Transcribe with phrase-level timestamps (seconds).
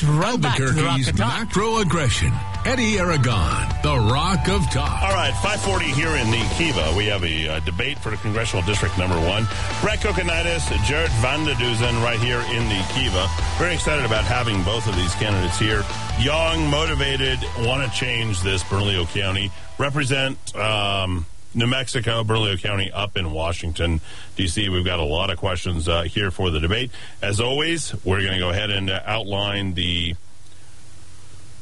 [0.00, 1.40] Let's roll back to the Rock Albuquerque's of Talk.
[1.40, 2.32] macro aggression.
[2.64, 5.02] Eddie Aragon, the Rock of Talk.
[5.02, 6.94] All right, 540 here in the Kiva.
[6.96, 9.48] We have a uh, debate for the congressional district number one.
[9.82, 13.26] Brett Kokinadis, Jared Vander Dussen right here in the Kiva.
[13.58, 15.82] Very excited about having both of these candidates here.
[16.20, 19.50] Young, motivated, want to change this Bernalillo County.
[19.78, 24.00] Represent um, New Mexico, Bernalillo County up in Washington,
[24.36, 24.68] D.C.
[24.68, 26.90] We've got a lot of questions uh, here for the debate.
[27.22, 30.14] As always, we're going to go ahead and uh, outline the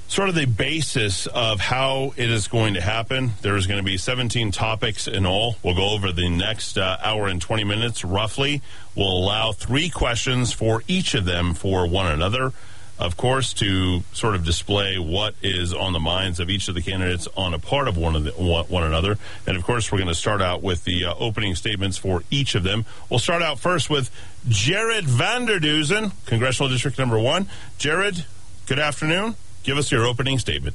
[0.08, 3.32] sort of the basis of how it is going to happen.
[3.42, 5.56] There's going to be 17 topics in all.
[5.62, 8.62] We'll go over the next uh, hour and 20 minutes roughly.
[8.94, 12.52] We'll allow three questions for each of them for one another.
[12.98, 16.80] Of course, to sort of display what is on the minds of each of the
[16.80, 20.08] candidates on a part of one of the, one, another, and of course, we're going
[20.08, 22.86] to start out with the uh, opening statements for each of them.
[23.10, 24.10] We'll start out first with
[24.48, 27.48] Jared Vander Dussen, congressional district number one.
[27.76, 28.24] Jared,
[28.64, 29.36] good afternoon.
[29.62, 30.74] Give us your opening statement.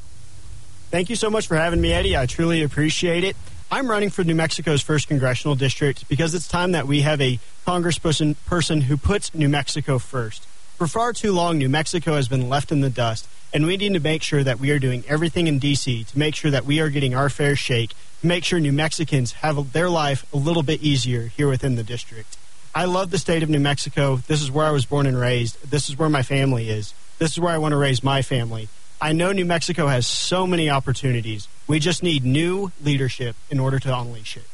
[0.92, 2.16] Thank you so much for having me, Eddie.
[2.16, 3.36] I truly appreciate it.
[3.72, 7.40] I'm running for New Mexico's first congressional district because it's time that we have a
[7.66, 10.46] congressperson person who puts New Mexico first.
[10.82, 13.94] For far too long, New Mexico has been left in the dust, and we need
[13.94, 16.06] to make sure that we are doing everything in D.C.
[16.06, 19.34] to make sure that we are getting our fair shake, to make sure New Mexicans
[19.34, 22.36] have their life a little bit easier here within the district.
[22.74, 24.16] I love the state of New Mexico.
[24.26, 25.70] This is where I was born and raised.
[25.70, 26.96] This is where my family is.
[27.20, 28.68] This is where I want to raise my family.
[29.00, 31.48] I know New Mexico has so many opportunities.
[31.68, 34.48] We just need new leadership in order to unleash it.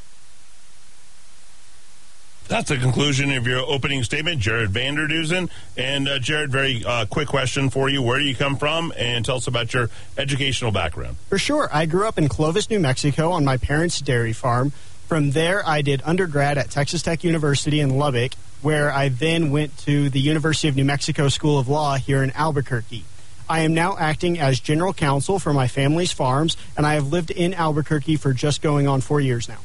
[2.47, 5.49] That's the conclusion of your opening statement, Jared Vander Dussen.
[5.75, 9.25] And uh, Jared, very uh, quick question for you: Where do you come from, and
[9.25, 11.17] tell us about your educational background.
[11.29, 11.69] For sure.
[11.71, 14.71] I grew up in Clovis, New Mexico on my parents' dairy farm.
[15.07, 19.77] From there, I did undergrad at Texas Tech University in Lubbock, where I then went
[19.79, 23.05] to the University of New Mexico School of Law here in Albuquerque.
[23.49, 27.31] I am now acting as general counsel for my family's farms, and I have lived
[27.31, 29.59] in Albuquerque for just going on four years now.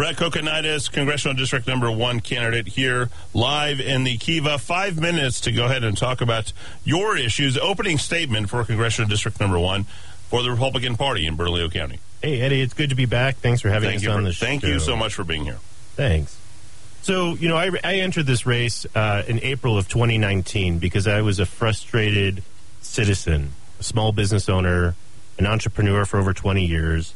[0.00, 4.56] Brett Kokinadis, congressional district number one candidate here live in the Kiva.
[4.56, 6.54] Five minutes to go ahead and talk about
[6.84, 7.58] your issues.
[7.58, 9.84] Opening statement for congressional district number one
[10.30, 12.00] for the Republican Party in Bernalillo County.
[12.22, 13.36] Hey, Eddie, it's good to be back.
[13.36, 14.46] Thanks for having Thank us on For, the show.
[14.46, 15.58] thank you so much for being here.
[15.96, 16.34] Thanks.
[17.02, 21.20] So, you know, I, I entered this race uh, in April of 2019 because I
[21.20, 22.42] was a frustrated
[22.80, 24.94] citizen, a small business owner,
[25.38, 27.12] an entrepreneur for over 20 years.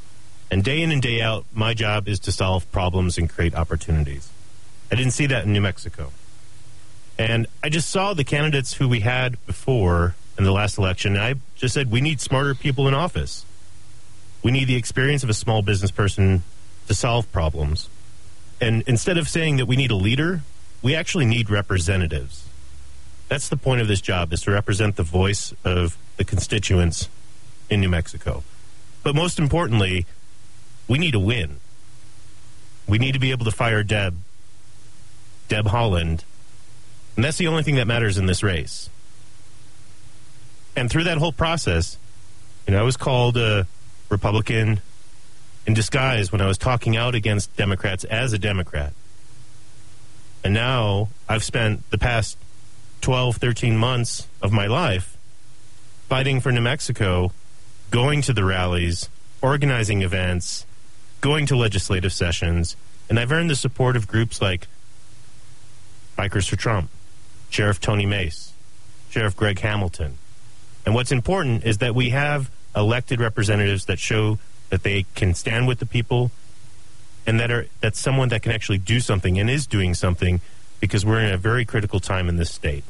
[0.51, 4.29] And day in and day out, my job is to solve problems and create opportunities.
[4.91, 6.13] I didn't see that in New Mexico.
[7.19, 11.17] And I just saw the candidates who we had before in the last election.
[11.17, 13.45] I just said, we need smarter people in office.
[14.43, 16.43] We need the experience of a small business person
[16.89, 17.89] to solve problems.
[18.61, 20.43] And instead of saying that we need a leader,
[20.83, 22.47] we actually need representatives.
[23.29, 27.09] That's the point of this job is to represent the voice of the constituents
[27.71, 28.43] in New Mexico.
[29.03, 30.07] But most importantly,
[30.89, 31.61] we need a win.
[32.87, 34.17] We need to be able to fire Deb,
[35.49, 36.23] Deb Haaland,
[37.17, 38.91] and that's the only thing that matters in this race.
[40.77, 41.97] And through that whole process,
[42.67, 43.67] you know, I was called a
[44.09, 44.81] Republican
[45.67, 48.93] in disguise when I was talking out against Democrats as a Democrat.
[50.43, 52.37] And now I've spent the past
[53.01, 55.17] 12, 13 months of my life
[56.09, 57.33] fighting for New Mexico,
[57.91, 59.09] going to the rallies,
[59.41, 60.67] organizing events,
[61.25, 62.77] going to legislative sessions,
[63.09, 64.67] and I've earned the support of groups like
[66.19, 66.91] Bikers for Trump,
[67.49, 68.53] Sheriff Tony Mace,
[69.09, 70.19] Sheriff Greg Hamilton.
[70.85, 75.67] And what's important is that we have elected representatives that show that they can stand
[75.67, 76.31] with the people
[77.27, 80.43] and that are that's someone that can actually do something and is doing something
[80.79, 82.85] because we're in a very critical time in this state.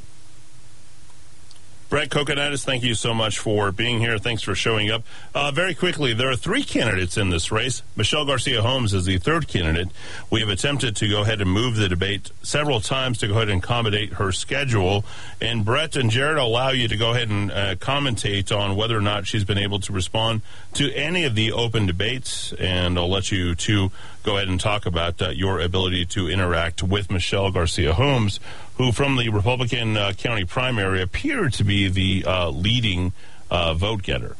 [1.94, 4.18] Brett Kokinadis, thank you so much for being here.
[4.18, 5.04] Thanks for showing up.
[5.32, 7.84] Uh, very quickly, there are three candidates in this race.
[7.94, 9.90] Michelle Garcia Holmes is the third candidate.
[10.28, 13.48] We have attempted to go ahead and move the debate several times to go ahead
[13.48, 15.04] and accommodate her schedule.
[15.40, 19.00] And Brett and Jared allow you to go ahead and uh, commentate on whether or
[19.00, 20.40] not she's been able to respond
[20.72, 22.52] to any of the open debates.
[22.54, 23.92] And I'll let you two
[24.24, 28.40] go ahead and talk about uh, your ability to interact with Michelle Garcia Holmes,
[28.78, 33.12] who from the Republican uh, county primary appeared to be the uh, leading
[33.50, 34.36] uh, vote getter.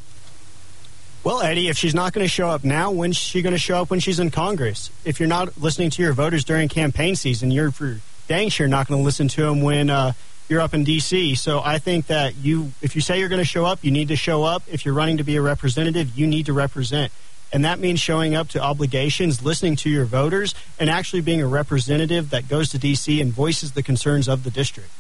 [1.23, 3.81] Well, Eddie, if she's not going to show up now, when's she going to show
[3.81, 4.91] up when she's in Congress?
[5.05, 8.89] If you're not listening to your voters during campaign season, you're for dang sure not
[8.89, 10.13] going to listen to them when uh,
[10.49, 11.35] you're up in D.C.
[11.35, 14.09] So I think that you, if you say you're going to show up, you need
[14.09, 14.63] to show up.
[14.71, 17.13] If you're running to be a representative, you need to represent.
[17.53, 21.47] And that means showing up to obligations, listening to your voters, and actually being a
[21.47, 23.21] representative that goes to D.C.
[23.21, 24.91] and voices the concerns of the district.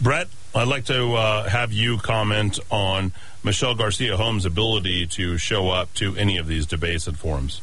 [0.00, 3.12] Brett, I'd like to uh, have you comment on
[3.42, 7.62] Michelle Garcia Holmes' ability to show up to any of these debates and forums.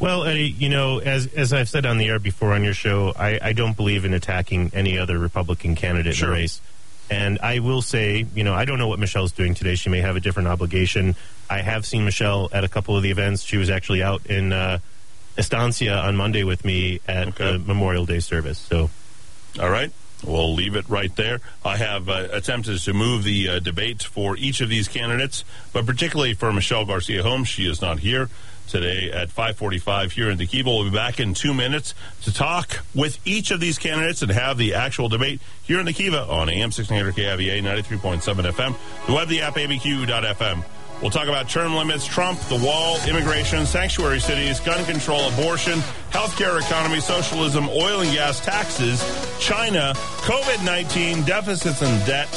[0.00, 3.12] Well, Eddie, you know, as as I've said on the air before on your show,
[3.16, 6.28] I, I don't believe in attacking any other Republican candidate Sure.
[6.28, 6.60] in the race.
[7.10, 9.74] And I will say, you know, I don't know what Michelle's doing today.
[9.74, 11.16] She may have a different obligation.
[11.50, 13.42] I have seen Michelle at a couple of the events.
[13.42, 14.78] She was actually out in uh,
[15.36, 17.52] Estancia on Monday with me at Okay.
[17.52, 18.58] the Memorial Day service.
[18.58, 18.90] So
[19.60, 19.90] All right.
[20.22, 21.40] We'll leave it right there.
[21.64, 25.86] I have uh, attempted to move the uh, debate for each of these candidates, but
[25.86, 27.48] particularly for Michelle Garcia Holmes.
[27.48, 28.28] She is not here
[28.70, 30.70] today at 545 here in the Kiva.
[30.70, 34.56] We'll be back in two minutes to talk with each of these candidates and have
[34.56, 38.76] the actual debate here in the Kiva on AM 1600 KIVA 93.7 FM,
[39.06, 40.64] the web, the app, abq.fm.
[41.00, 45.78] We'll talk about term limits, Trump, the wall, immigration, sanctuary cities, gun control, abortion,
[46.10, 49.02] healthcare economy, socialism, oil and gas, taxes,
[49.40, 52.28] China, COVID 19, deficits and debt,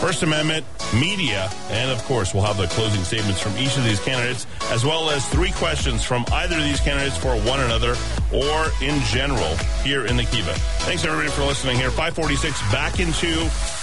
[0.00, 4.00] First Amendment, media, and of course, we'll have the closing statements from each of these
[4.00, 7.96] candidates, as well as three questions from either of these candidates for one another
[8.32, 10.54] or in general here in the Kiva.
[10.84, 11.90] Thanks everybody for listening here.
[11.90, 13.34] 546 back into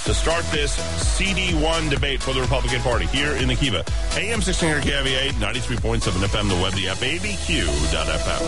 [0.06, 0.78] to start this
[1.18, 3.84] CD1 debate for the Republican Party here in the Kiva.
[4.16, 8.42] AM 1600 KVA, 93.7 FM, the web, the app, abq.fm.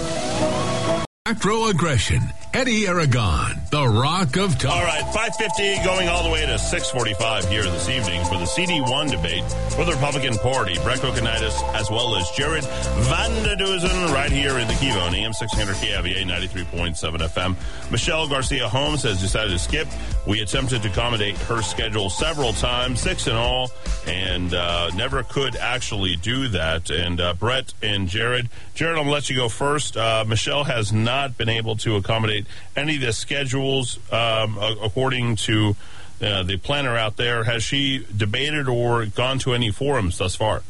[1.26, 2.20] Macro aggression.
[2.54, 4.76] Eddie Aragon, the Rock of Talk.
[4.76, 9.10] All right, 550 going all the way to 645 here this evening for the CD1
[9.10, 10.76] debate for the Republican Party.
[10.84, 15.16] Brett Kokinadis as well as Jared Van der Duzen right here in the Kiva on
[15.16, 17.90] AM 600 KIVA 93.7 FM.
[17.90, 19.88] Michelle Garcia Holmes has decided to skip.
[20.28, 23.72] We attempted to accommodate her schedule several times, six in all,
[24.06, 26.92] and uh, never could actually do that.
[26.92, 29.98] And uh, Brett and Jared, Jared, I'm going to let you go first.
[29.98, 32.46] Uh, Michelle has not been able to accommodate
[32.76, 35.76] any of the schedules um, according to
[36.22, 37.44] uh, the planner out there.
[37.44, 40.64] Has she debated or gone to any forums thus far?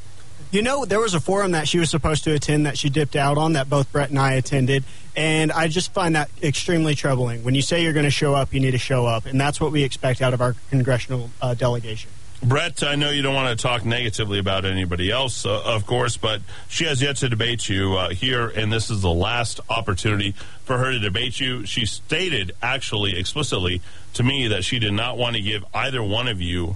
[0.51, 3.15] You know, there was a forum that she was supposed to attend that she dipped
[3.15, 4.83] out on that both Brett and I attended.
[5.15, 7.43] And I just find that extremely troubling.
[7.43, 9.25] When you say you're going to show up, you need to show up.
[9.25, 12.11] And that's what we expect out of our congressional uh, delegation.
[12.43, 16.17] Brett, I know you don't want to talk negatively about anybody else, uh, of course,
[16.17, 20.33] but she has yet to debate you uh, here, and this is the last opportunity
[20.65, 21.65] for her to debate you.
[21.65, 23.81] She stated, actually, explicitly
[24.15, 26.75] to me, that she did not want to give either one of you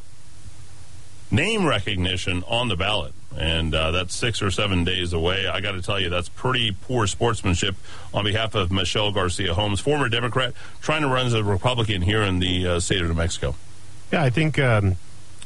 [1.30, 3.14] name recognition on the ballot.
[3.38, 5.48] And uh, that's six or seven days away.
[5.48, 7.76] I got to tell you, that's pretty poor sportsmanship
[8.14, 12.22] on behalf of Michelle Garcia Holmes, former Democrat, trying to run as a Republican here
[12.24, 13.56] in the uh, state of New Mexico.
[14.12, 14.96] Yeah, I think um,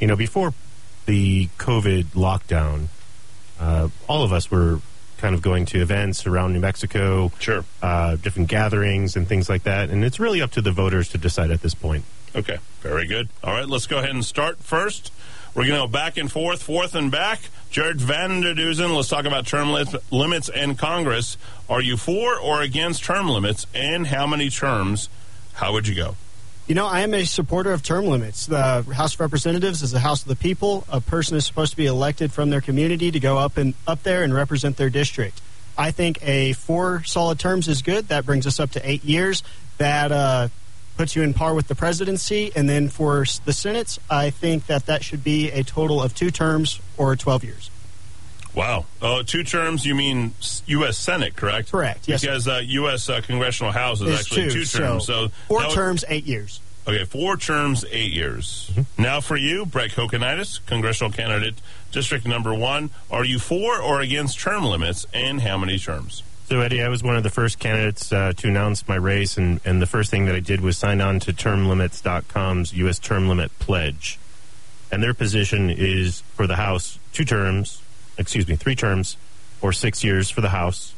[0.02, 0.54] you know before
[1.06, 2.88] the COVID lockdown,
[3.60, 4.80] uh, all of us were
[5.18, 7.64] kind of going to events around New Mexico, Sure.
[7.82, 11.18] uh, different gatherings and things like that, and it's really up to the voters to
[11.18, 12.04] decide at this point.
[12.36, 13.30] Okay, very good.
[13.44, 15.12] All right, let's go ahead and start first.
[15.54, 17.42] We're going to go back and forth, forth and back.
[17.70, 21.38] Jared Vander Dussen, let's talk about term lim- limits and Congress.
[21.70, 25.10] Are you for or against term limits, and how many terms?
[25.54, 26.16] How would you go?
[26.72, 28.46] You know, I am a supporter of term limits.
[28.46, 30.86] The House of Representatives is the House of the people.
[30.88, 34.04] A person is supposed to be elected from their community to go up and up
[34.04, 35.42] there and represent their district.
[35.78, 38.08] I think a four solid terms is good.
[38.08, 39.44] That brings us up to eight years.
[39.80, 40.48] That uh,
[40.96, 42.54] puts you in par with the presidency.
[42.56, 46.32] And then for the Senate, I think that that should be a total of two
[46.32, 47.70] terms or 12 years.
[48.54, 48.86] Wow.
[49.02, 50.34] Oh, two terms, you mean
[50.66, 50.98] U.S.
[50.98, 51.72] Senate, correct?
[51.72, 52.28] Correct, yes, sir.
[52.28, 53.10] Because uh, U.S.
[53.10, 55.06] Uh, Congressional House is Is actually two, terms.
[55.06, 56.60] So, four that would- terms, eight years.
[56.88, 58.72] Okay, four terms, eight years.
[58.98, 61.54] Now for you, Brett Kokinadis, congressional candidate,
[61.92, 62.90] district number one.
[63.12, 66.24] Are you for or against term limits, and how many terms?
[66.50, 69.62] So, Eddie, I was one of the first candidates uh, to announce my race, and,
[69.64, 73.00] and the first thing that I did was sign on to termlimits.com's U.S.
[73.00, 74.18] term limit pledge.
[74.92, 77.81] And their position is for the House two terms,
[78.18, 79.18] excuse me, three terms,
[79.62, 80.94] or six years for the House,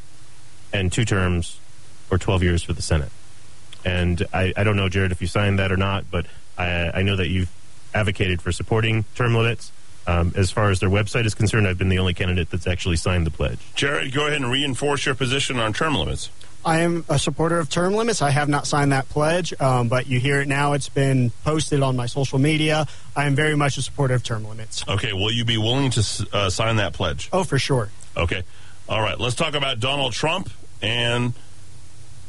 [0.72, 1.60] and two terms,
[2.10, 3.12] or 12 years for the Senate.
[3.86, 6.26] And I, I don't know, Jared, if you signed that or not, but
[6.58, 7.52] I, I know that you've
[7.94, 9.72] advocated for supporting term limits.
[10.06, 12.98] Um, as far as their website is concerned, I've been the only candidate that's actually
[12.98, 13.60] signed the pledge.
[13.76, 16.30] Jared, go ahead and reinforce your position on term limits.
[16.66, 18.22] I am a supporter of term limits.
[18.22, 20.74] I have not signed that pledge, um, but you hear it now.
[20.74, 22.88] It's been posted on my social media.
[23.16, 24.84] I am very much a supporter of term limits.
[24.88, 27.30] Okay, will you be willing to uh, sign that pledge?
[27.34, 27.90] Oh, for sure.
[28.16, 28.44] Okay.
[28.88, 30.50] All right, let's talk about Donald Trump
[30.82, 31.34] and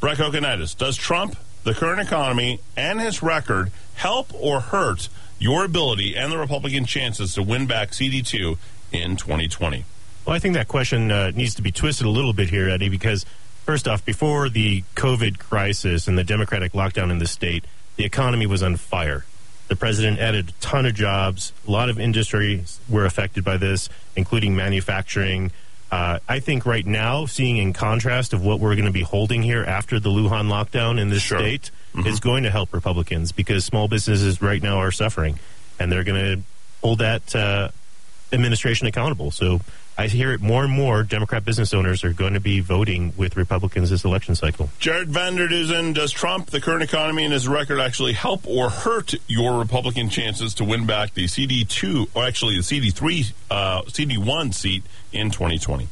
[0.01, 0.77] Brett Kokinadis.
[0.77, 6.39] Does Trump, the current economy, and his record help or hurt your ability and the
[6.39, 8.57] Republican chances to win back CD2
[8.93, 9.85] in 2020?
[10.25, 12.89] Well, I think that question uh, needs to be twisted a little bit here, Eddie,
[12.89, 13.27] because
[13.65, 17.65] first off, before the COVID crisis and the Democratic lockdown in the state,
[17.97, 19.25] the economy was on fire.
[19.69, 21.53] The president added a ton of jobs.
[21.67, 25.51] A lot of industries were affected by this, including manufacturing.
[25.91, 29.43] Uh, I think right now, seeing in contrast of what we're going to be holding
[29.43, 31.39] here after the Wuhan lockdown in this Sure.
[31.39, 32.07] state, Mhm.
[32.07, 35.39] is going to help Republicans because small businesses right now are suffering,
[35.79, 36.43] and they're going to
[36.83, 37.69] hold that uh,
[38.33, 39.31] administration accountable.
[39.31, 39.61] So
[39.97, 41.05] I hear it more and more.
[41.05, 44.69] Democrat business owners are going to be voting with Republicans this election cycle.
[44.81, 49.15] Jared Vander Dussen, does Trump, the current economy, and his record actually help or hurt
[49.29, 54.83] your Republican chances to win back the CD2, or actually the CD3, uh, CD1 seat
[55.13, 55.87] in 2020?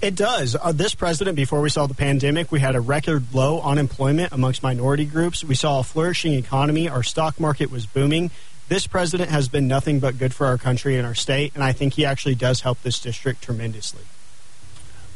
[0.00, 0.54] It does.
[0.54, 4.62] Uh, this president, before we saw the pandemic, we had a record low unemployment amongst
[4.62, 5.42] minority groups.
[5.42, 6.88] We saw a flourishing economy.
[6.88, 8.30] Our stock market was booming.
[8.68, 11.72] This president has been nothing but good for our country and our state, and I
[11.72, 14.04] think he actually does help this district tremendously.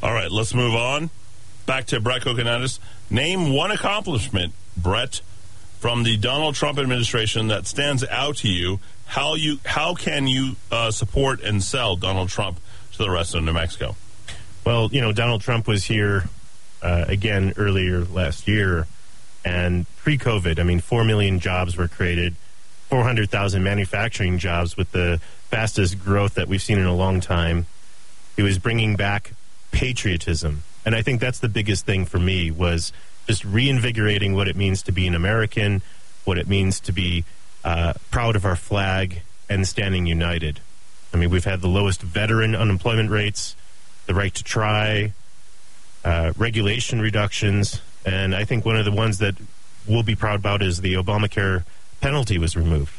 [0.02, 1.10] All right, let's move on.
[1.66, 2.78] Back to Brett Kokinadis.
[3.10, 5.22] Name one accomplishment, Brett,
[5.80, 8.80] from the Donald Trump administration that stands out to you.
[9.06, 12.60] How you how can you uh, support and sell Donald Trump
[12.92, 13.96] to the rest of New Mexico?
[14.64, 16.24] Well, you know, Donald Trump was here
[16.82, 18.86] uh, again earlier last year,
[19.44, 22.34] and pre COVID, I mean, 4 million jobs were created,
[22.88, 27.66] 400,000 manufacturing jobs with the fastest growth that we've seen in a long time.
[28.36, 29.32] He was bringing back
[29.72, 30.62] patriotism.
[30.84, 32.92] And I think that's the biggest thing for me was
[33.26, 35.82] just reinvigorating what it means to be an American,
[36.24, 37.24] what it means to be
[37.64, 40.60] uh, proud of our flag and standing united.
[41.12, 43.56] I mean, we've had the lowest veteran unemployment rates,
[44.06, 45.12] the right to try,
[46.04, 49.34] uh, regulation reductions, and I think one of the ones that
[49.86, 51.64] we'll be proud about is the Obamacare
[52.00, 52.92] penalty was removed.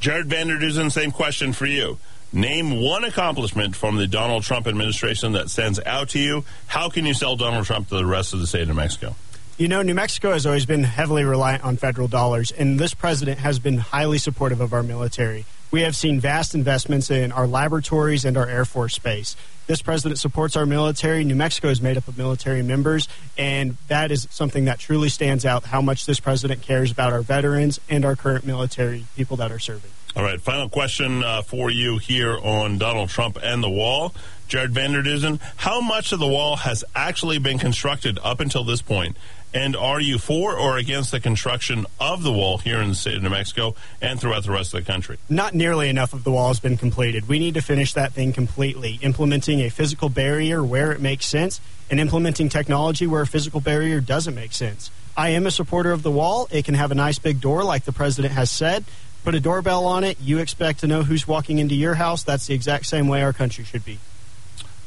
[0.00, 1.98] Jared Vander Dussen, same question for you.
[2.32, 6.44] Name one accomplishment from the Donald Trump administration that stands out to you.
[6.68, 9.16] How can you sell Donald Trump to the rest of the state of New Mexico?
[9.58, 13.40] You know, New Mexico has always been heavily reliant on federal dollars, and this president
[13.40, 15.44] has been highly supportive of our military.
[15.70, 19.36] We have seen vast investments in our laboratories and our Air Force base.
[19.68, 21.22] This president supports our military.
[21.22, 23.06] New Mexico is made up of military members,
[23.38, 27.22] and that is something that truly stands out how much this president cares about our
[27.22, 29.92] veterans and our current military people that are serving.
[30.16, 34.12] All right, final question uh, for you here on Donald Trump and the wall.
[34.48, 38.82] Jared Vander Dussen, how much of the wall has actually been constructed up until this
[38.82, 39.16] point?
[39.52, 43.16] And are you for or against the construction of the wall here in the state
[43.16, 45.18] of New Mexico and throughout the rest of the country?
[45.28, 47.26] Not nearly enough of the wall has been completed.
[47.28, 51.60] We need to finish that thing completely, implementing a physical barrier where it makes sense
[51.90, 54.90] and implementing technology where a physical barrier doesn't make sense.
[55.16, 56.46] I am a supporter of the wall.
[56.52, 58.84] It can have a nice big door, like the president has said.
[59.24, 60.18] Put a doorbell on it.
[60.20, 62.22] You expect to know who's walking into your house.
[62.22, 63.98] That's the exact same way our country should be.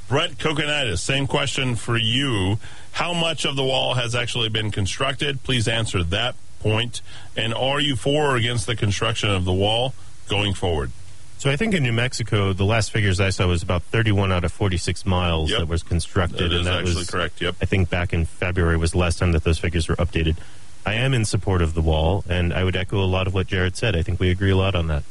[0.08, 2.58] Brett Kokinadis, same question for you.
[2.94, 5.44] How much of the wall has actually been constructed?
[5.44, 7.02] Please answer that point.
[7.36, 9.94] And are you for or against the construction of the wall
[10.30, 10.92] going forward?
[11.40, 14.46] So I think in New Mexico, the last figures I saw was about 31 out
[14.46, 15.60] of 46 miles Yep.
[15.60, 17.42] that was constructed, That and that actually was correct.
[17.42, 17.56] Yep.
[17.62, 20.38] I think back in February was the last time that those figures were updated.
[20.86, 23.48] I am in support of the wall, and I would echo a lot of what
[23.48, 23.96] Jared said.
[23.96, 25.04] I think we agree a lot on that.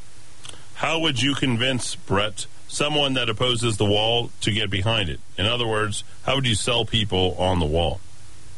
[0.75, 5.21] How would you convince Brett someone that opposes the wall to get behind it?
[5.37, 8.01] In other words, how would you sell people on the wall?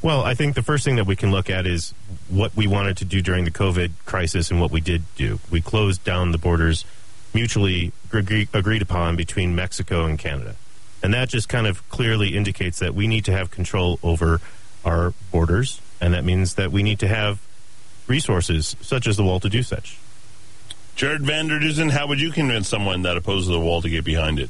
[0.03, 1.95] Well, I think the first thing that we can look at is
[2.29, 5.41] what we wanted to do during the COVID crisis and what we did do.
[5.51, 6.85] We closed down the borders
[7.33, 10.55] mutually agree, agreed upon between Mexico and Canada.
[11.03, 14.41] And that just kind of clearly indicates that we need to have control over
[14.85, 17.41] our borders, and that means that we need to have
[18.07, 19.99] resources such as the wall to do such.
[20.97, 24.39] Jared Vander Dussen, how would you convince someone that opposes the wall to get behind
[24.39, 24.49] it?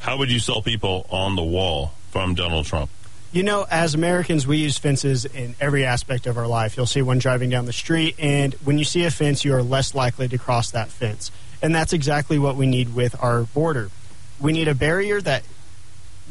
[0.00, 2.90] How would you sell people on the wall from Donald Trump?
[3.32, 6.76] You know, as Americans, we use fences in every aspect of our life.
[6.76, 9.62] You'll see one driving down the street, and when you see a fence, you are
[9.62, 11.30] less likely to cross that fence.
[11.60, 13.90] And that's exactly what we need with our border.
[14.40, 15.42] We need a barrier that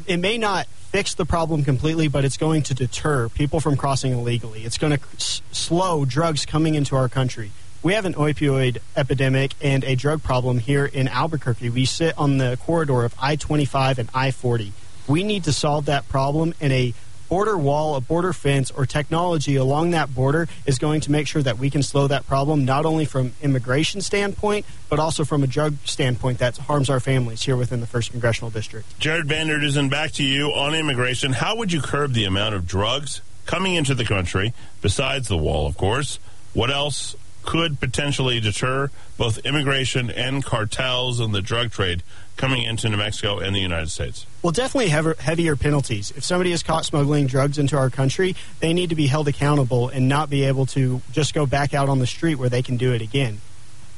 [0.06, 4.12] it may not fix the problem completely, but it's going to deter people from crossing
[4.12, 4.64] illegally.
[4.64, 7.50] It's going to s- slow drugs coming into our country.
[7.84, 11.68] We have an opioid epidemic and a drug problem here in Albuquerque.
[11.68, 14.72] We sit on the corridor of I 25 and I 40.
[15.06, 16.94] We need to solve that problem, and a
[17.28, 21.42] border wall, a border fence, or technology along that border is going to make sure
[21.42, 25.46] that we can slow that problem not only from immigration standpoint, but also from a
[25.46, 28.98] drug standpoint that harms our families here within the first congressional district.
[28.98, 31.34] Jared Vander Dussen, back to you on immigration.
[31.34, 35.66] How would you curb the amount of drugs coming into the country, besides the wall,
[35.66, 36.18] of course?
[36.54, 37.14] What else
[37.44, 42.02] could potentially deter both immigration and cartels and the drug trade
[42.36, 44.26] coming into New Mexico and the United States?
[44.42, 46.12] Well, definitely heav- heavier penalties.
[46.16, 49.88] If somebody is caught smuggling drugs into our country, they need to be held accountable
[49.88, 52.76] and not be able to just go back out on the street where they can
[52.76, 53.40] do it again.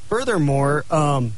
[0.08, 1.32] Furthermore, um,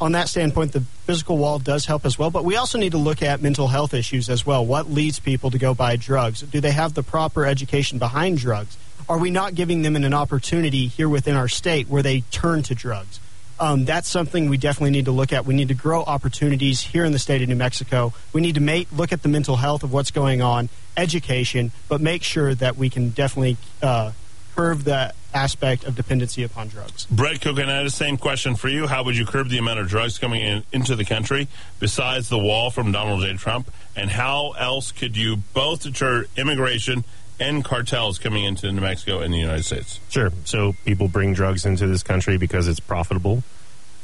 [0.00, 2.98] on that standpoint, the physical wall does help as well, but we also need to
[2.98, 4.64] look at mental health issues as well.
[4.64, 6.42] What leads people to go buy drugs?
[6.42, 8.76] Do they have the proper education behind drugs?
[9.08, 12.74] Are we not giving them an opportunity here within our state where they turn to
[12.74, 13.20] drugs?
[13.60, 15.46] Um, that's something we definitely need to look at.
[15.46, 18.12] We need to grow opportunities here in the state of New Mexico.
[18.32, 22.00] We need to make, look at the mental health of what's going on, education, but
[22.00, 24.12] make sure that we can definitely uh,
[24.56, 27.06] curb the aspect of dependency upon drugs.
[27.06, 28.86] Brett Coconut, same question for you.
[28.86, 31.48] How would you curb the amount of drugs coming in, into the country
[31.80, 33.34] besides the wall from Donald J.
[33.34, 33.72] Trump?
[33.96, 37.04] And how else could you both deter immigration
[37.40, 40.00] and cartels coming into New Mexico and the United States?
[40.08, 40.30] Sure.
[40.44, 43.42] So people bring drugs into this country because it's profitable,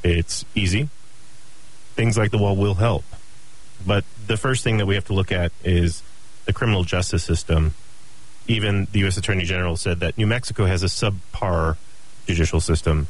[0.02, 0.88] it's easy.
[1.94, 3.04] Things like the wall will help.
[3.86, 6.02] But the first thing that we have to look at is
[6.46, 7.74] the criminal justice system
[8.50, 9.16] even the U.S.
[9.16, 11.76] Attorney General said that New Mexico has a subpar
[12.26, 13.06] judicial system.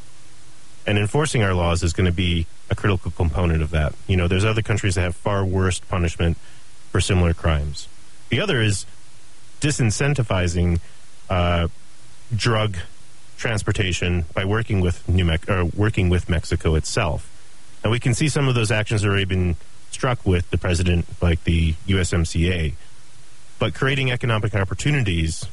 [0.87, 3.95] And enforcing our laws is going to be a critical component of that.
[4.07, 6.37] You know, there's other countries that have far worse punishment
[6.91, 7.89] for similar crimes.
[8.29, 8.87] The other is
[9.61, 10.81] disincentivizing
[11.29, 11.69] uh,
[12.35, 12.77] drug
[13.37, 17.27] transportation by working with New Me- or working with Mexico itself.
[17.83, 19.57] And we can see some of those actions already been
[19.91, 22.75] struck with the president, like the USMCA
[23.61, 25.47] but creating economic opportunities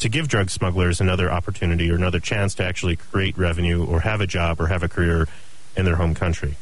[0.00, 4.20] to give drug smugglers another opportunity or another chance to actually create revenue or have
[4.20, 5.28] a job or have a career
[5.76, 6.56] in their home country.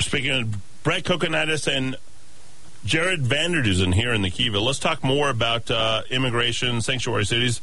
[0.00, 1.96] Speaking of Brett Kokinadis and
[2.84, 4.60] Jared Vander Dussen here in the Kiva.
[4.60, 7.60] Let's talk more about uh, immigration, sanctuary cities.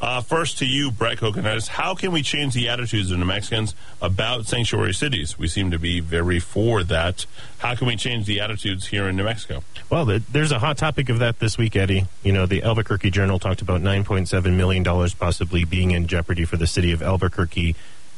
[0.00, 1.68] Uh, first to you, Brett Kokinadis.
[1.68, 5.38] How can we change the attitudes of New Mexicans about sanctuary cities?
[5.38, 7.26] We seem to be very for that.
[7.58, 9.62] How can we change the attitudes here in New Mexico?
[9.88, 12.06] Well, there's a hot topic of that this week, Eddie.
[12.22, 14.84] You know, the Albuquerque Journal talked about $9.7 million
[15.18, 17.74] possibly being in jeopardy for the city of Albuquerque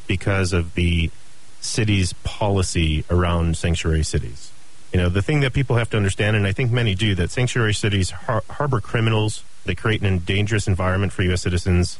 [0.06, 1.10] because of the
[1.60, 4.50] city's policy around sanctuary cities.
[4.96, 7.30] You know, the thing that people have to understand, and I think many do, that
[7.30, 11.42] sanctuary cities har- harbor criminals they create an dangerous environment for U.S.
[11.42, 11.99] citizens.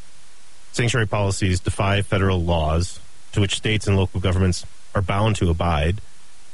[0.73, 2.99] Sanctuary policies defy federal laws
[3.33, 6.01] to which states and local governments are bound to abide.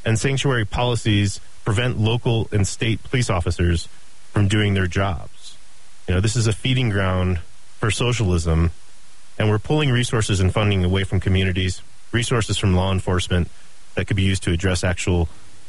[0.04, 3.86] And sanctuary policies prevent local and state police officers
[4.32, 5.56] from doing their jobs.
[6.08, 7.38] You know, this is a feeding ground
[7.78, 8.72] for socialism,
[9.38, 13.48] and we're pulling resources and funding away from communities, resources from law enforcement
[13.94, 15.28] that could be used to address actual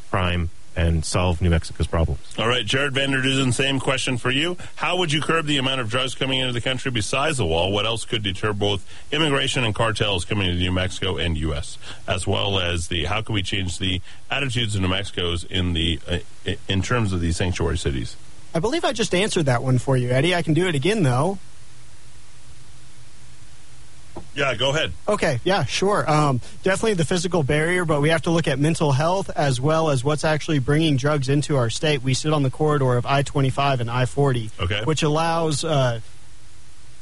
[0.09, 2.19] crime and solve New Mexico's problems.
[2.37, 4.57] All right, Jared Vander Dussen, same question for you.
[4.75, 7.71] How would you curb the amount of drugs coming into the country besides the wall?
[7.71, 12.25] What else could deter both immigration and cartels coming into New Mexico and U.S., as
[12.25, 16.19] well as the how can we change the attitudes of New Mexico's in the uh,
[16.67, 18.15] in terms of these sanctuary cities?
[18.55, 20.35] I believe I just answered that one for you, Eddie.
[20.35, 21.39] I can do it again though.
[24.35, 24.91] Yeah, go ahead.
[25.07, 26.09] Okay, yeah, sure.
[26.09, 29.89] Um, definitely the physical barrier, but we have to look at mental health as well
[29.89, 32.01] as what's actually bringing drugs into our state.
[32.01, 34.83] We sit on the corridor of I 25 and I 40, okay.
[34.83, 35.99] which allows uh,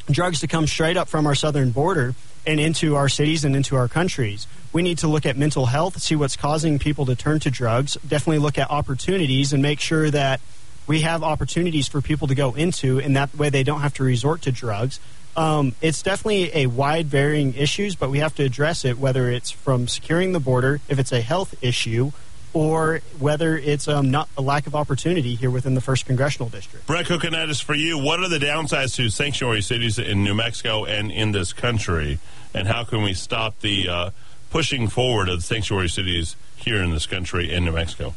[0.10, 3.76] drugs to come straight up from our southern border and into our cities and into
[3.76, 4.48] our countries.
[4.74, 7.98] We need to look at mental health, see what's causing people to turn to drugs,
[8.08, 10.42] definitely look at opportunities and make sure that
[10.88, 14.04] we have opportunities for people to go into, and that way they don't have to
[14.04, 15.00] resort to drugs.
[15.36, 19.52] Um, it's definitely a wide varying issues, but we have to address it whether it's
[19.52, 22.12] from securing the border, if it's a health issue,
[22.54, 26.86] or whether it's um, not a lack of opportunity here within the first congressional district.
[26.86, 31.12] Brett Kokinadis, for you, what are the downsides to sanctuary cities in New Mexico and
[31.12, 32.20] in this country,
[32.54, 34.10] and how can we stop the uh,
[34.50, 38.14] pushing forward of sanctuary cities here in this country in New Mexico?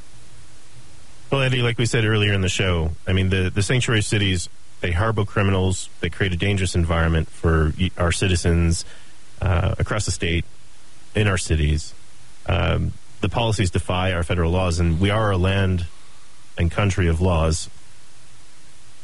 [1.31, 4.48] Well, Eddie, like we said earlier in the show, I mean the the sanctuary cities
[4.85, 5.88] they harbor criminals.
[6.01, 8.85] They create a dangerous environment for our citizens
[9.40, 10.44] uh, across the state,
[11.14, 11.94] in our cities.
[12.44, 12.92] Um,
[13.23, 15.87] the policies defy our federal laws, and we are a land
[16.59, 17.70] and country of laws.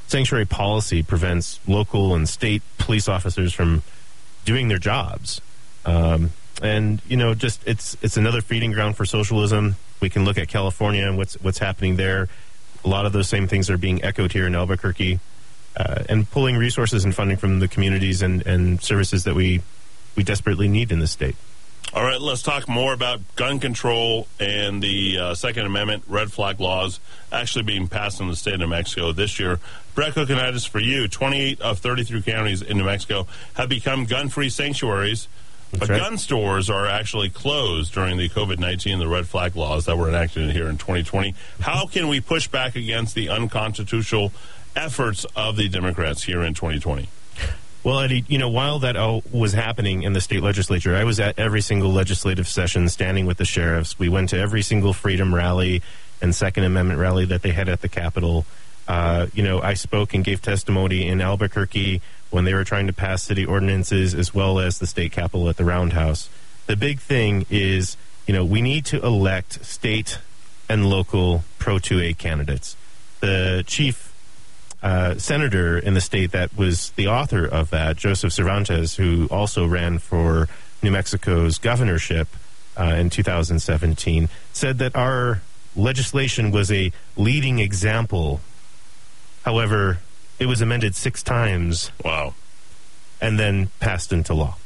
[0.07, 3.83] Sanctuary policy prevents local and state police officers from
[4.45, 5.41] doing their jobs.
[5.87, 9.77] Um, and you know, just it's it's another feeding ground for socialism.
[10.01, 12.29] We can look at California and what's what's happening there.
[12.85, 15.21] A lot of those same things are being echoed here in Albuquerque
[15.81, 19.63] uh, and pulling resources and funding from the communities and, and services that we
[20.17, 21.37] we desperately need in the state.
[21.95, 26.61] All right, let's talk more about gun control and the uh, Second Amendment red flag
[26.61, 27.01] laws
[27.33, 29.59] actually being passed in the state of New Mexico this year.
[29.95, 34.51] Brett Kokinadis, for you, 28 of 33 counties in New Mexico have become gun free
[34.51, 35.27] sanctuaries.
[35.71, 36.01] That's but right.
[36.01, 40.09] gun stores are actually closed during the COVID 19, the red flag laws that were
[40.09, 41.35] enacted here in 2020.
[41.61, 44.33] How can we push back against the unconstitutional
[44.75, 47.09] efforts of the Democrats here in 2020?
[47.83, 51.19] Well, Eddie, you know, while that all was happening in the state legislature, I was
[51.19, 53.99] at every single legislative session standing with the sheriffs.
[53.99, 55.83] We went to every single freedom rally
[56.21, 58.45] and Second Amendment rally that they had at the Capitol.
[58.87, 62.93] Uh, you know, I spoke and gave testimony in Albuquerque when they were trying to
[62.93, 66.29] pass city ordinances as well as the state capitol at the Roundhouse.
[66.67, 70.19] The big thing is, you know, we need to elect state
[70.69, 72.77] and local Pro 2A candidates.
[73.21, 74.15] The chief
[74.83, 79.67] uh, senator in the state that was the author of that, Joseph Cervantes, who also
[79.67, 80.49] ran for
[80.83, 82.29] New Mexico's governorship
[82.79, 85.43] uh, in 2017, said that our
[85.77, 88.41] legislation was a leading example.
[89.45, 89.99] However,
[90.41, 91.93] it was amended six times.
[92.05, 92.35] Wow.
[93.21, 94.57] And then passed into law.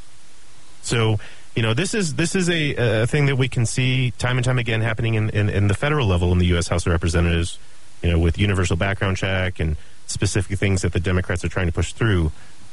[0.82, 1.18] So,
[1.56, 4.44] you know, this is this is a, a thing that we can see time and
[4.44, 6.68] time again happening in, in, in the federal level in the U.S.
[6.68, 7.58] House of Representatives,
[8.02, 11.72] you know, with universal background check and specific things that the Democrats are trying to
[11.72, 12.30] push through.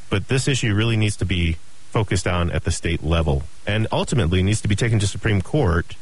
[0.09, 1.57] But this issue really needs to be
[1.89, 5.95] focused on at the state level and ultimately needs to be taken to Supreme Court.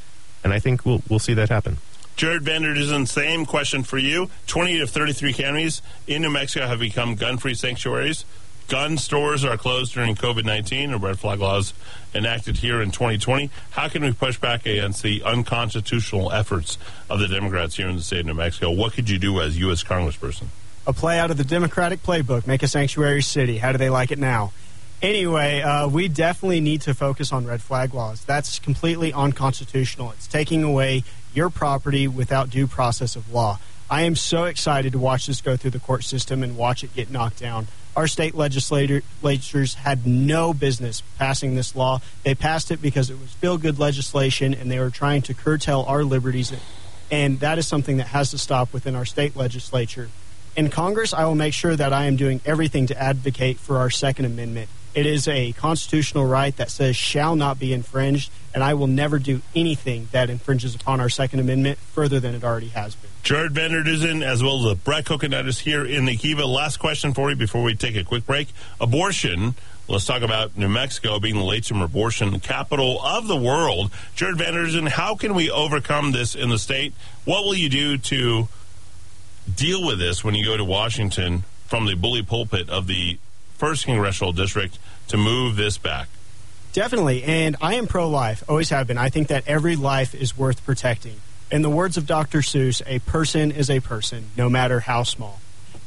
[0.44, 1.78] And I think we'll, we'll see that happen.
[2.20, 4.30] Jared Vander Dussen, same question for you.
[4.48, 8.26] 20 of 33 counties in New Mexico have become gun free sanctuaries.
[8.68, 11.74] Gun stores are closed during COVID 19 and red flag laws
[12.14, 13.50] enacted here in 2020.
[13.70, 16.78] How can we push back against the unconstitutional efforts
[17.10, 18.70] of the Democrats here in the state of New Mexico?
[18.70, 19.82] What could you do as U.S.
[19.86, 20.48] Congressperson?
[20.86, 23.60] A play out of the Democratic playbook make a sanctuary city.
[23.60, 24.52] How do they like it now?
[25.02, 28.26] Anyway, uh, we definitely need to focus on red flag laws.
[28.26, 30.12] That's completely unconstitutional.
[30.12, 33.60] It's taking away your property without due process of law.
[33.90, 36.94] I am so excited to watch this go through the court system and watch it
[36.94, 37.68] get knocked down.
[37.96, 42.02] Our state legislators had no business passing this law.
[42.24, 45.86] They passed it because it was feel good legislation and they were trying to curtail
[45.88, 46.54] our liberties.
[47.12, 50.10] And that is something that has to stop within our state legislature.
[50.56, 53.90] In Congress, I will make sure that I am doing everything to advocate for our
[53.90, 54.70] Second Amendment.
[54.96, 59.20] It is a constitutional right that says shall not be infringed, and I will never
[59.20, 63.10] do anything that infringes upon our Second Amendment further than it already has been.
[63.22, 66.46] Jared Vander Dussen, as well as the Brett Coconut here in the Kiva.
[66.46, 68.50] Last question for you before we take a quick break.
[68.82, 69.56] Abortion.
[69.88, 73.92] Let's talk about New Mexico being the late term abortion capital of the world.
[74.16, 76.94] Jared Vander Dussen, how can we overcome this in the state?
[77.26, 78.48] What will you do to
[79.56, 83.18] deal with this when you go to Washington from the bully pulpit of the
[83.60, 86.08] first congressional district to move this back?
[86.72, 87.24] Definitely.
[87.24, 88.98] And I am pro life, always have been.
[88.98, 91.18] I think that every life is worth protecting.
[91.52, 92.40] In the words of Dr.
[92.40, 95.40] Seuss, a person is a person, no matter how small.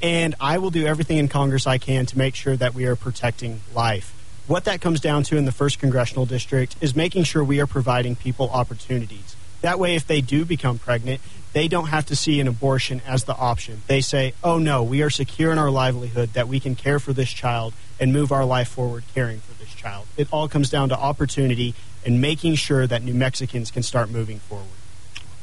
[0.02, 2.96] And I will do everything in Congress I can to make sure that we are
[2.96, 4.12] protecting life.
[4.48, 7.66] What that comes down to in the first congressional district is making sure we are
[7.66, 9.36] providing people opportunities.
[9.60, 11.20] That way, if they do become pregnant,
[11.52, 13.82] they don't have to see an abortion as the option.
[13.86, 17.12] They say, oh no, we are secure in our livelihood that we can care for
[17.12, 20.06] this child and move our life forward caring for this child.
[20.16, 24.38] It all comes down to opportunity and making sure that New Mexicans can start moving
[24.38, 24.66] forward.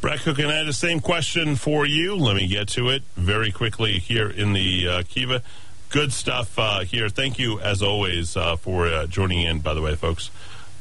[0.02, 2.16] Brett Cook and I had the same question for you.
[2.16, 5.42] Let me get to it very quickly here in the uh, Kiva.
[5.90, 7.10] Good stuff uh, here.
[7.10, 10.32] Thank you, as always, uh, for uh, joining in, by the way, folks.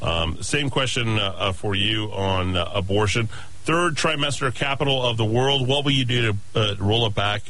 [0.01, 3.29] Um, same question uh, uh, for you on abortion
[3.69, 5.69] third trimester capital of the world.
[5.69, 7.43] What will you do to uh, roll it back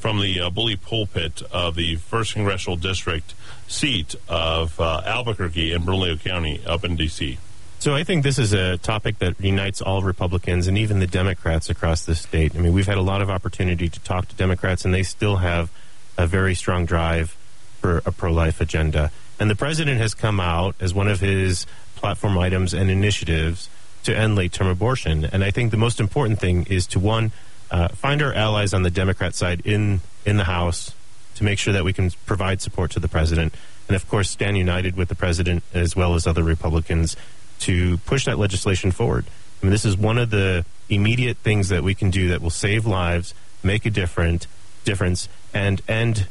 [0.00, 3.34] from the uh, bully pulpit of the first congressional district
[3.68, 7.38] seat of uh, Albuquerque and Bernalillo County up in D.C.?
[7.78, 11.70] So I think this is a topic that unites all Republicans and even the Democrats
[11.70, 12.54] across the state.
[12.54, 15.36] I mean, we've had a lot of opportunity to talk to Democrats, and they still
[15.36, 15.70] have
[16.18, 17.34] a very strong drive
[17.80, 19.10] for a pro-life agenda.
[19.40, 23.70] And the president has come out as one of his platform items and initiatives
[24.04, 25.24] to end late term abortion.
[25.24, 27.32] And I think the most important thing is to one,
[27.70, 30.94] uh, find our allies on the Democrat side in in the House
[31.36, 33.54] to make sure that we can provide support to the president,
[33.88, 37.16] and of course stand united with the president as well as other Republicans
[37.60, 39.24] to push that legislation forward.
[39.62, 42.50] I mean, this is one of the immediate things that we can do that will
[42.50, 44.46] save lives, make a different
[44.84, 46.26] difference, and end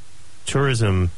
[0.46, 1.12] tourism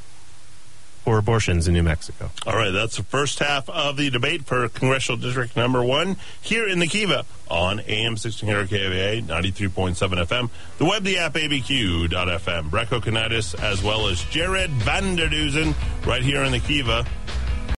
[1.03, 2.31] for abortions in New Mexico.
[2.47, 6.67] All right, that's the first half of the debate for Congressional District Number One here
[6.67, 12.69] in the Kiva on AM 1600 KVA 93.7 FM, the web, the app, abq.fm.
[12.69, 17.05] Brett Kokinadis as well as Jared Vander Dussen right here in the Kiva